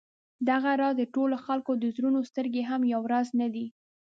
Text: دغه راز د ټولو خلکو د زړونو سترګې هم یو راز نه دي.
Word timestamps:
دغه 0.49 0.71
راز 0.81 0.95
د 0.99 1.03
ټولو 1.15 1.35
خلکو 1.45 1.71
د 1.77 1.83
زړونو 1.95 2.19
سترګې 2.29 2.63
هم 2.69 2.81
یو 2.93 3.01
راز 3.13 3.27
نه 3.39 3.47
دي. 3.53 3.65